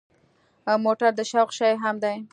[0.85, 2.15] موټر د شوق شی هم دی.